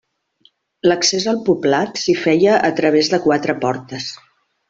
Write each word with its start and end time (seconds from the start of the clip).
L'accés 0.87 1.27
al 1.33 1.37
poblat 1.49 2.01
s'hi 2.05 2.17
feia 2.23 2.57
a 2.71 2.73
través 2.81 3.13
de 3.13 3.21
quatre 3.27 3.57
portes. 3.67 4.09